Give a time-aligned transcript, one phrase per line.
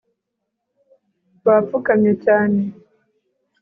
[1.45, 2.59] bapfukamye cyane